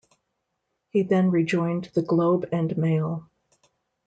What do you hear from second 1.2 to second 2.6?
rejoined the "Globe